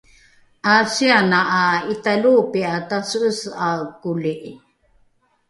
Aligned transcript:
’asiana 0.75 1.39
’a 1.57 1.61
italoopi’a 1.93 2.73
tase’ese’ae 2.89 3.83
koli’i 4.01 4.51